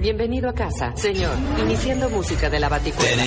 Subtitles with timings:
[0.00, 1.36] Bienvenido a casa, señor.
[1.60, 3.22] Iniciando música de la baticuela.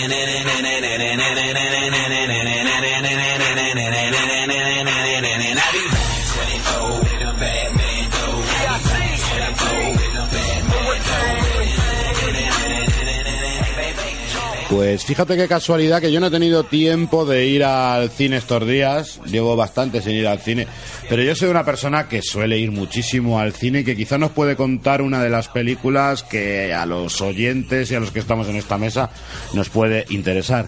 [14.75, 18.67] Pues fíjate qué casualidad que yo no he tenido tiempo de ir al cine estos
[18.67, 19.21] días.
[19.25, 20.67] Llevo bastante sin ir al cine.
[21.07, 24.31] Pero yo soy una persona que suele ir muchísimo al cine y que quizá nos
[24.31, 28.49] puede contar una de las películas que a los oyentes y a los que estamos
[28.49, 29.11] en esta mesa
[29.53, 30.67] nos puede interesar.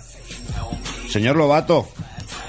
[1.10, 1.90] Señor Lobato,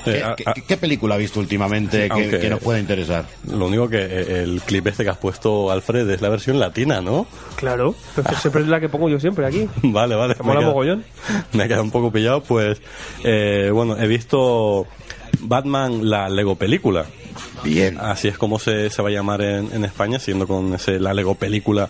[0.05, 2.61] ¿qué, Eh, a- qué- a- qué película ha visto últimamente Sí, que, aunque- que nos
[2.61, 3.25] puede interesar?
[3.51, 7.01] Lo único que eh, el clip este que has puesto, Alfred, es la versión latina,
[7.01, 7.27] ¿no?
[7.57, 9.69] Claro, pero siempre es la que pongo yo siempre aquí.
[9.83, 10.35] Vale, vale.
[10.39, 11.05] Me mola queda- mogollón.
[11.53, 12.81] Me ha quedado un poco pillado, pues...
[13.25, 14.87] eh, bueno, he visto
[15.41, 17.07] Batman, la Lego película.
[17.65, 17.99] Bien.
[18.01, 21.15] Así es como se, se va a llamar en, en España, siendo con ese, la
[21.15, 21.89] Lego película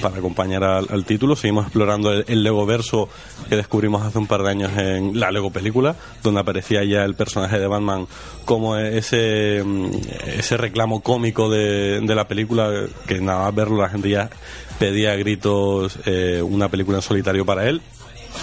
[0.00, 1.36] para acompañar al, título.
[1.36, 3.08] Seguimos explorando el, Lego verso
[3.48, 7.14] que descubrimos hace un par de años en la Lego película, donde aparecía ya el
[7.14, 8.06] personaje de Batman
[8.44, 9.90] como ese, mm,
[10.38, 12.70] ese reclamo cómico de, de la película,
[13.06, 14.30] que nada más verlo la gente ya
[14.78, 17.80] pedía a gritos eh, una película en solitario para él.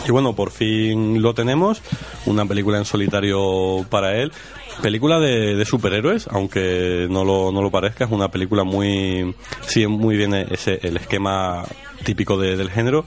[0.08, 1.82] Y bueno, por fin lo tenemos,
[2.26, 4.32] una película en solitario para él.
[4.82, 9.36] Película de, de superhéroes, aunque no lo, no lo parezca, es una película muy...
[9.68, 11.64] Sigue muy bien ese, el esquema
[12.04, 13.06] típico de- del género.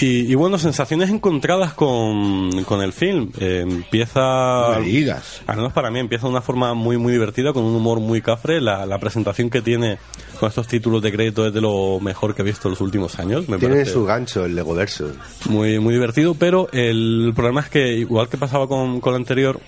[0.00, 3.30] Y, y bueno, sensaciones encontradas con, con el film.
[3.38, 4.78] Eh, empieza...
[4.78, 5.42] No digas.
[5.46, 8.22] Al menos para mí empieza de una forma muy muy divertida, con un humor muy
[8.22, 8.60] cafre.
[8.60, 9.98] La, la presentación que tiene
[10.40, 13.18] con estos títulos de crédito es de lo mejor que he visto en los últimos
[13.18, 13.48] años.
[13.48, 15.10] Me Tiene parece su gancho el Legoverso.
[15.50, 19.60] muy, muy divertido, pero el problema es que, igual que pasaba con, con el anterior,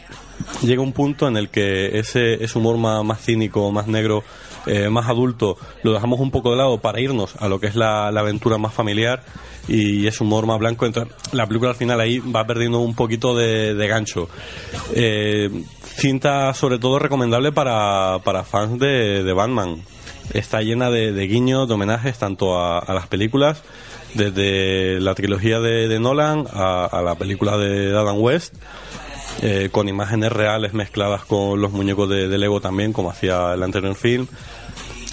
[0.62, 4.24] llega un punto en el que ese, humor más, más cínico, más negro,
[4.66, 7.76] eh, más adulto, lo dejamos un poco de lado para irnos a lo que es
[7.76, 9.22] la, aventura más familiar
[9.68, 10.86] y ese humor más blanco.
[10.86, 14.28] Entonces, la película al final ahí va perdiendo un poquito de, gancho.
[14.94, 15.50] Eh,
[15.82, 19.82] cinta sobre todo recomendable para, para fans de, Batman.
[20.32, 23.62] Está llena de, guiños, de homenajes tanto a, las películas,
[24.14, 28.54] desde la trilogía de, de Nolan a, a la película de Adam West,
[29.42, 33.94] eh, con imágenes reales mezcladas con los muñecos de, Lego también, como hacía el anterior
[33.94, 34.26] film,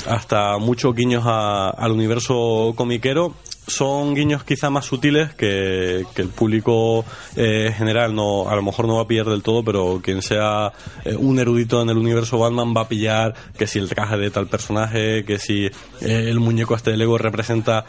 [0.07, 3.33] hasta muchos guiños a- al universo comiquero.
[3.67, 7.05] Son guiños quizá más sutiles que, el público
[7.35, 10.73] eh, general no a lo mejor no va a pillar del todo, pero quien sea
[11.05, 14.31] eh, un erudito en el universo Batman va a pillar que si el traje de
[14.31, 15.71] tal personaje, que si eh,
[16.01, 17.85] el muñeco este de Lego representa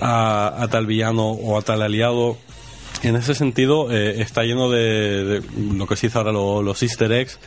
[0.00, 2.36] a tal villano o a tal aliado.
[3.04, 5.42] En ese sentido, eh, está lleno de, de
[5.74, 7.38] lo que se dice ahora lo- los easter eggs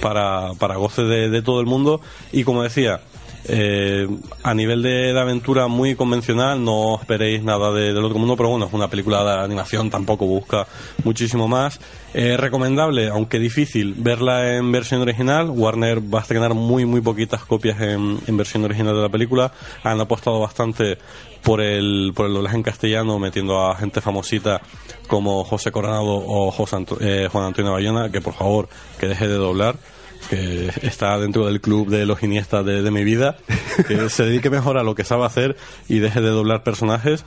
[0.00, 2.00] para, para goce de todo el mundo.
[2.30, 3.00] Y como decía,
[3.48, 4.08] eh,
[4.42, 8.50] a nivel de, de aventura muy convencional, no esperéis nada de- del otro mundo, pero
[8.50, 10.66] bueno, es una película de animación, tampoco busca
[11.04, 11.80] muchísimo más.
[12.14, 15.48] Eh, recomendable, aunque difícil, verla en versión original.
[15.50, 19.50] Warner va a estrenar muy, muy poquitas copias en, en versión original de la película.
[19.82, 20.98] Han apostado bastante
[21.42, 24.60] por el, por el doblaje en castellano, metiendo a gente famosita
[25.08, 28.68] como José Coronado o José Anto- eh, Juan Antonio Bayona, que por favor,
[29.00, 29.76] que deje de doblar
[30.28, 33.36] que está dentro del club de los Iniestas de, de mi vida,
[33.86, 35.56] que se dedique mejor a lo que sabe hacer
[35.88, 37.24] y deje de doblar personajes.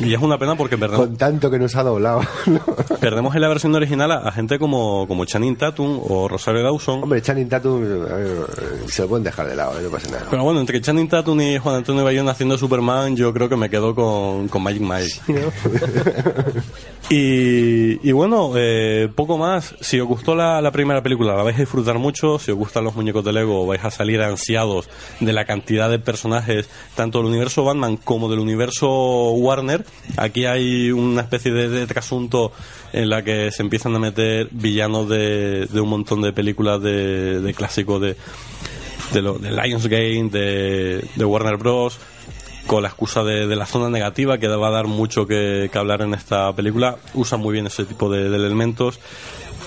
[0.00, 2.22] Y es una pena porque perdemos, Con tanto que nos ha doblado.
[2.46, 2.60] ¿no?
[3.00, 7.02] perdemos en la versión original a, a gente como, como Channing Tatum o Rosario Dawson.
[7.02, 8.44] Hombre, Channing Tatum eh,
[8.88, 10.26] se lo pueden dejar de lado, eh, no pasa nada.
[10.30, 13.70] Pero bueno, entre Channing Tatum y Juan Antonio Bayona haciendo Superman, yo creo que me
[13.70, 15.42] quedo con, con Magic Mike.
[17.08, 19.76] Y, y bueno, eh, poco más.
[19.80, 22.05] Si os gustó la, la primera película, la vais a disfrutar mucho.
[22.14, 24.88] Si os gustan los muñecos de Lego, vais a salir ansiados
[25.18, 29.84] de la cantidad de personajes, tanto del universo Batman como del universo Warner.
[30.16, 32.52] Aquí hay una especie de, trasunto
[32.92, 37.40] en la que se empiezan a meter villanos de, de un montón de películas de,
[37.40, 38.16] de clásicos de,
[39.12, 40.28] de, lo, de Lionsgate,
[41.16, 41.98] de, Warner Bros.
[42.68, 45.78] Con la excusa de, de la zona negativa, que va a dar mucho que, que
[45.78, 46.96] hablar en esta película.
[47.14, 48.98] Usa muy bien ese tipo de elementos.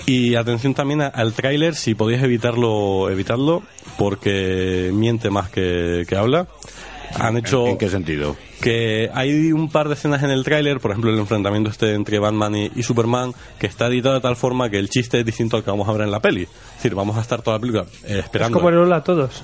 [0.06, 3.62] Y atención también a- al tráiler, si podéis evitarlo, evitadlo,
[3.98, 6.46] porque miente más que, que habla.
[7.18, 8.36] Han hecho ¿En qué sentido?
[8.60, 12.20] que hay un par de escenas en el tráiler, por ejemplo el enfrentamiento este entre
[12.20, 15.56] Batman y, y Superman, que está editado de tal forma que el chiste es distinto
[15.56, 16.42] al que vamos a ver en la peli.
[16.42, 18.56] Es decir, vamos a estar toda la película eh, Es esperando.
[18.58, 19.42] como el Hola a todos.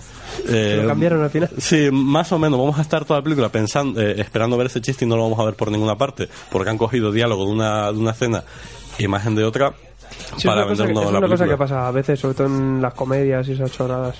[0.49, 1.51] Eh, lo cambiaron al final.
[1.59, 2.57] Sí, más o menos.
[2.61, 5.23] Vamos a estar toda la película pensando, eh, esperando ver ese chiste y no lo
[5.25, 8.45] vamos a ver por ninguna parte, porque han cogido diálogo de una, de una escena,
[8.99, 9.75] imagen de otra,
[10.37, 12.35] Sí, para es una, cosa, que- es la una cosa que pasa a veces, sobre
[12.35, 14.17] todo en las comedias y esas chorradas.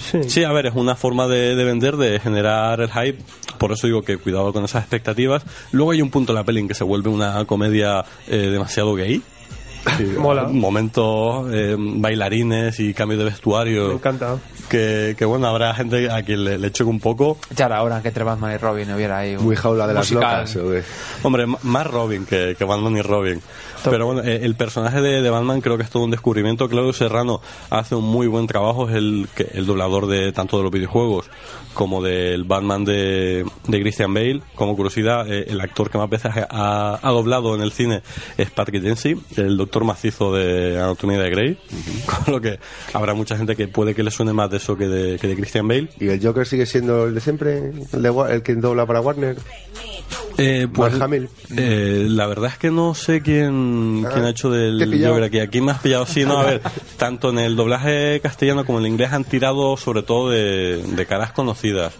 [0.00, 0.22] Sí.
[0.24, 3.18] Sí, a ver, es una forma de, de vender, de generar el hype.
[3.58, 5.42] Por eso digo que cuidado con esas expectativas.
[5.72, 8.94] Luego hay un punto en la peli en que se vuelve una comedia eh, demasiado
[8.94, 9.20] gay.
[9.96, 10.44] Sí, Mola.
[10.44, 13.88] Momentos, eh, bailarines y cambio de vestuario.
[13.88, 14.36] Me encanta.
[14.68, 17.38] Que, que bueno, habrá gente a quien le, le choque un poco.
[17.56, 20.10] Ya era hora que entre Batman y Robin hubiera ahí un Muy jaula de las
[20.10, 20.40] musical.
[20.40, 20.56] locas.
[20.56, 20.82] ¿o qué?
[21.22, 23.40] Hombre, más Robin que, que Batman y Robin.
[23.84, 26.68] Pero bueno, eh, el personaje de, de Batman creo que es todo un descubrimiento.
[26.68, 27.40] Claudio Serrano
[27.70, 31.30] hace un muy buen trabajo, es el, que- el doblador de tanto de los videojuegos
[31.74, 34.42] como del Batman de, de Christian Bale.
[34.56, 38.02] Como curiosidad, eh, el actor que más veces ha, ha doblado en el cine
[38.36, 41.58] es Patrick Dempsey, el doctor macizo de Anatomía de Grey.
[42.06, 42.58] Con lo que
[42.92, 45.36] habrá mucha gente que puede que le suene más de eso que de, que de
[45.36, 45.88] Christian Bale.
[45.98, 47.72] ¿Y el Joker sigue siendo el de siempre?
[47.92, 49.36] ¿El, de el que dobla para Warner?
[50.40, 50.94] Eh, pues,
[51.56, 54.78] eh, la verdad es que no sé quién, Ah, quién ha hecho del.
[55.04, 55.40] Joker aquí.
[55.40, 56.06] Aquí me has pillado.
[56.06, 56.62] Sí, no, a ver,
[56.96, 61.06] tanto en el doblaje castellano como en el inglés han tirado sobre todo de, de
[61.06, 61.92] caras conocidas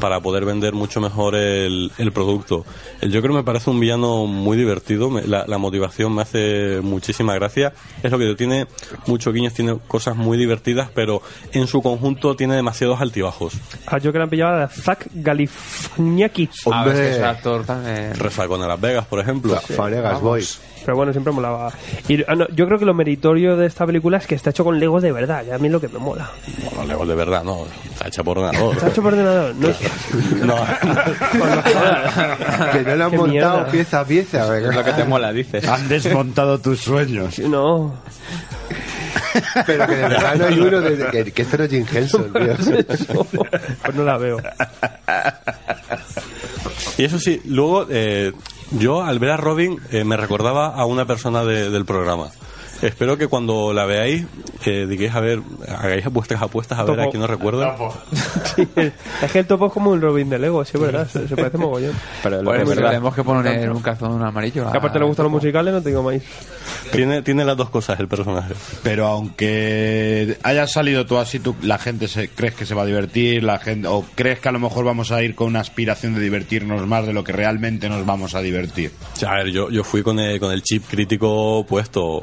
[0.00, 2.64] para poder vender mucho mejor el, el producto.
[3.00, 7.34] El Joker me parece un villano muy divertido, me- la, la motivación me hace muchísima
[7.34, 7.72] gracia.
[8.02, 8.66] Es lo que tiene
[9.06, 11.22] muchos guiños, tiene cosas muy divertidas, pero
[11.52, 13.54] en su conjunto tiene demasiados altibajos.
[13.86, 16.66] A yo que le han pillado a Zach Galifianakis.
[16.70, 17.10] A ver, es que Hombre.
[17.12, 18.14] ese actor también.
[18.14, 19.56] Refalcón de Las Vegas, por ejemplo.
[19.60, 20.44] Fanegas Boy.
[20.84, 21.72] Pero bueno, siempre molaba.
[22.08, 24.64] Y ah, no, yo creo que lo meritorio de esta película es que está hecho
[24.64, 25.44] con Lego de verdad.
[25.46, 26.28] Y a mí es lo que me mola.
[26.64, 28.74] Bueno, Lego de verdad, no, está hecha por ordenador.
[28.74, 29.54] Está hecho por ordenador.
[29.54, 29.68] No,
[30.44, 30.56] No,
[32.72, 33.66] Que no le han montado mierda.
[33.70, 34.58] pieza a pieza.
[34.58, 35.66] Es lo que te mola, dices.
[35.68, 37.38] Han desmontado tus sueños.
[37.38, 37.94] no.
[39.66, 42.32] Pero que de verdad no hay uno de, que, que esto no es Jim Henson,
[42.32, 42.54] tío.
[43.82, 44.38] Pues no la veo.
[46.98, 48.32] Y eso sí, luego eh,
[48.72, 52.28] yo al ver a Robin eh, me recordaba a una persona de- del programa.
[52.82, 54.26] Espero que cuando la veáis
[54.66, 57.08] eh, digáis a ver, hagáis vuestras apuestas a ver Topo.
[57.08, 57.76] a quién nos recuerda.
[58.54, 61.08] Sí, es que el topo es como un Robin de Lego, sí, es verdad.
[61.08, 61.94] Se, se parece mogollón.
[62.22, 64.70] Pero pues, tenemos que poner un calzón amarillo.
[64.70, 66.20] Que aparte le gustan los musicales, no te digo más.
[66.90, 68.52] Tiene, tiene las dos cosas el personaje.
[68.82, 72.86] Pero aunque hayas salido tú así, tú, la gente se, crees que se va a
[72.86, 76.14] divertir, la gente, o crees que a lo mejor vamos a ir con una aspiración
[76.14, 78.92] de divertirnos más de lo que realmente nos vamos a divertir.
[79.14, 82.22] O sea, a ver, yo, yo fui con el, con el chip crítico puesto.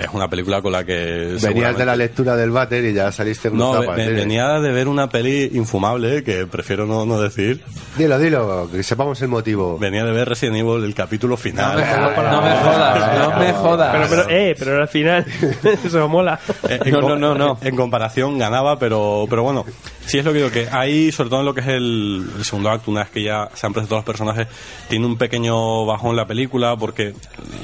[0.00, 0.94] Es una película con la que.
[0.94, 4.12] Venías seguramente- de la lectura del váter y ya saliste con No, un ve- ve-
[4.12, 7.62] venía de ver una peli infumable, eh, que prefiero no, no decir.
[7.96, 9.78] Dilo, dilo, que sepamos el motivo.
[9.78, 11.72] Venía de ver Resident Evil, el capítulo No final.
[11.82, 13.92] jodas, no me jodas, no me jodas.
[13.92, 15.24] Pero, pero, eh, pero al final,
[15.84, 16.38] eso mola.
[16.68, 17.58] Eh, en No, no, no, no.
[17.62, 19.64] En comparación ganaba, pero, pero bueno,
[20.10, 22.68] sí es lo que digo, que hay, sobre todo en lo que es el, segundo
[22.68, 24.48] acto, una vez que ya se han presentado los personajes,
[24.88, 27.14] tiene un pequeño bajón la película, porque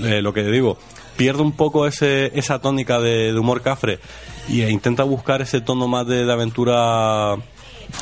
[0.05, 0.79] eh, lo que digo,
[1.17, 3.99] pierde un poco ese, esa tónica de, humor cafre
[4.49, 7.35] e intenta buscar ese tono más de, aventura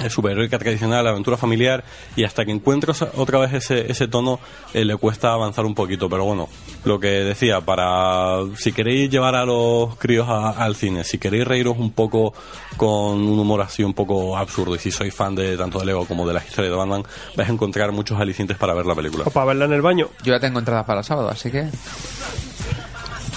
[0.09, 1.85] superheroica tradicional, aventura familiar,
[2.17, 4.41] y hasta que encuentre osa- otra vez ese, ese tono
[4.73, 6.09] eh, le cuesta avanzar un poquito.
[6.09, 6.49] Pero bueno,
[6.85, 11.45] lo que decía, para si queréis llevar a los críos a- al cine, si queréis
[11.47, 12.35] reíros un poco
[12.76, 12.88] con
[13.21, 16.26] un humor así un poco absurdo, y si sois fan de tanto de Lego como
[16.26, 17.03] de la historia de Batman,
[17.37, 19.25] vais a encontrar muchos alicientes para ver la película.
[19.26, 20.09] O para verla en el baño.
[20.25, 21.69] Yo ya tengo entradas para el sábado, así que.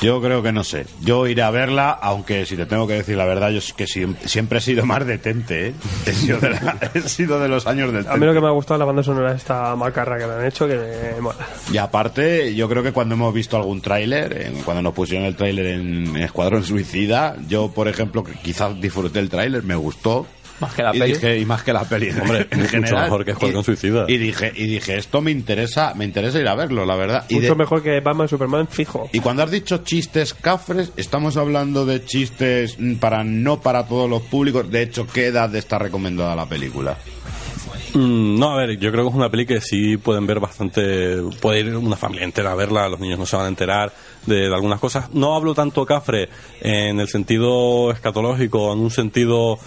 [0.02, 0.86] Yo creo que no sé.
[1.02, 3.86] Yo iré a verla, aunque si te tengo que decir la verdad, yo es que
[3.86, 5.74] siem- siempre he sido más detente, ¿eh?
[6.06, 8.48] He sido de, la- he sido de los años del A mí lo que me
[8.48, 10.76] ha gustado es la banda sonora esta macarra que le han hecho, que
[11.16, 11.48] me mola.
[11.74, 15.66] Y aparte, yo creo que cuando hemos visto algún tráiler, cuando nos pusieron el tráiler
[15.66, 20.28] en Escuadrón Suicida, yo, por ejemplo, que quizás disfruté el tráiler, me gustó.
[20.60, 21.14] Más que la y peli.
[21.14, 22.10] Dije, y más que la peli.
[22.10, 23.04] Hombre, en mucho general.
[23.04, 24.06] mejor que Escuadrón Y- Suicida.
[24.08, 27.26] Y dije, y dije, esto me interesa, me interesa ir a verlo, la verdad.
[27.30, 29.08] Y, Mucho de- mejor que Batman Superman, fijo.
[29.14, 34.24] y cuando has dicho chistes cafres, estamos hablando de chistes para no para todos los
[34.24, 34.70] públicos.
[34.72, 36.98] De hecho, ¿qué edad está recomendada la película?
[37.94, 41.18] Mm, no, a ver, yo creo que es una peli que sí pueden ver bastante.
[41.42, 43.92] Puede ir una familia entera a verla, los niños no se van a enterar
[44.28, 45.12] de, algunas cosas.
[45.14, 46.30] No hablo tanto cafre
[46.62, 49.58] en el sentido escatológico, en un sentido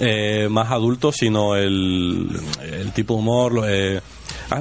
[0.00, 2.28] eh, más adulto, sino el,
[2.62, 3.64] el tipo de humor.
[3.66, 4.00] eh,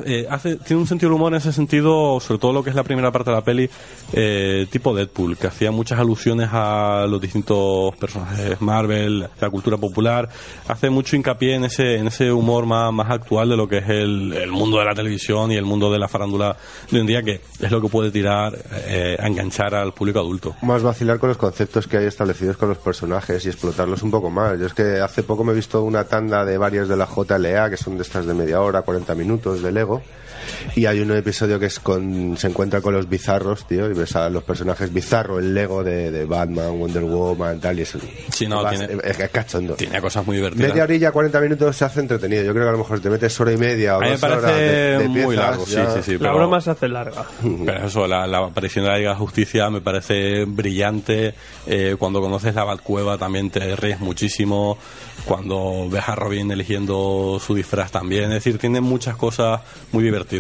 [0.06, 2.76] eh, hace, tiene un sentido del humor en ese sentido, sobre todo lo que es
[2.76, 3.70] la primera parte de la peli,
[4.14, 10.30] eh, tipo Deadpool, que hacía muchas alusiones a los distintos personajes Marvel, la cultura popular.
[10.68, 13.90] Hace mucho hincapié en ese, en ese humor más, más actual de lo que es
[13.90, 16.56] el, mundo de la televisión y el mundo de la farándula
[16.92, 18.58] de en día, que es lo que puede tirar
[18.88, 20.56] eh, a enganchar al público adulto.
[20.62, 24.30] Más vacilar con los conceptos que hay establecidos con los personajes y explotarlos un poco
[24.30, 24.60] más.
[24.60, 27.70] Yo es que hace poco me he visto una tanda de varias de la JLA,
[27.70, 30.02] que son de estas de media hora, 40 minutos de Lego.
[30.76, 34.16] Y hay un episodio que es con se encuentra con los bizarros, tío, y ves
[34.16, 37.98] a los personajes bizarros, el Lego de, de Batman, Wonder Woman, tal, y es,
[38.32, 39.76] Sí, no, vas- tiene- es, es cachondo.
[39.76, 40.70] Tiene cosas muy divertidas.
[40.70, 42.44] Media orilla, 40 minutos se hace entretenido.
[42.44, 44.12] Yo creo que a lo mejor te metes hora y media o A mí me
[44.18, 46.12] dos horas de, muy largo, sí, sí, sí.
[46.14, 47.26] La pero- broma se hace larga.
[47.66, 51.34] Pero eso, la, la aparición de la Liga de Justicia me parece brillante.
[51.68, 54.78] Eh, cuando conoces la Batcueva también te ríes muchísimo.
[55.26, 58.26] Cuando ves a Robin eligiendo su disfraz también.
[58.26, 60.39] Es decir, tiene muchas cosas muy divertidas.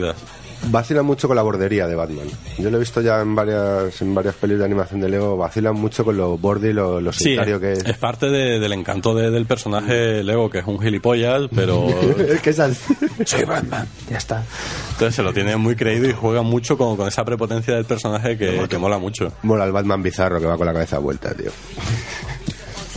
[0.71, 2.27] Vacilan mucho con la bordería de Batman.
[2.57, 5.37] Yo lo he visto ya en varias en varias pelis de animación de Lego.
[5.37, 7.85] Vacilan mucho con lo borde y lo, lo Sí, que es.
[7.85, 11.87] es parte de- del encanto de- del personaje Lego, que es un gilipollas, pero
[12.19, 12.77] Es que esas...
[13.25, 13.87] soy Batman.
[14.09, 14.43] Ya está.
[14.91, 18.37] Entonces se lo tiene muy creído y juega mucho con, con esa prepotencia del personaje
[18.37, 19.31] que, que mola mucho.
[19.43, 21.51] Mola el Batman bizarro que va con la cabeza vuelta, tío.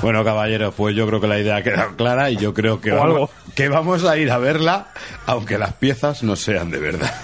[0.02, 2.90] Bueno, caballeros, pues yo creo que la idea ha quedado clara y yo creo que,
[2.90, 3.30] O vamos, algo.
[3.54, 4.88] Que vamos a ir a verla,
[5.26, 7.14] aunque las piezas no sean de verdad.